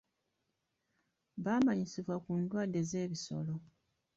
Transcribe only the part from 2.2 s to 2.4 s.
ku